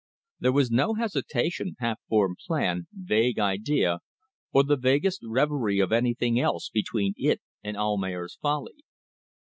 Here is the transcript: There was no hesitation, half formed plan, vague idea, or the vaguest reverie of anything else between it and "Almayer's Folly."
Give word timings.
There 0.39 0.51
was 0.51 0.71
no 0.71 0.95
hesitation, 0.95 1.75
half 1.77 1.99
formed 2.09 2.37
plan, 2.47 2.87
vague 2.91 3.37
idea, 3.37 3.99
or 4.51 4.63
the 4.63 4.75
vaguest 4.75 5.21
reverie 5.23 5.79
of 5.79 5.91
anything 5.91 6.39
else 6.39 6.69
between 6.69 7.13
it 7.17 7.39
and 7.63 7.77
"Almayer's 7.77 8.35
Folly." 8.41 8.83